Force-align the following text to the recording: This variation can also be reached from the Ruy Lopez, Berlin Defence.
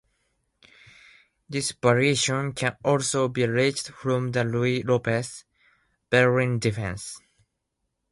This 1.47 1.73
variation 1.73 2.53
can 2.53 2.75
also 2.83 3.27
be 3.27 3.45
reached 3.45 3.89
from 3.89 4.31
the 4.31 4.39
Ruy 4.47 4.81
Lopez, 4.83 5.45
Berlin 6.09 6.57
Defence. 6.57 7.21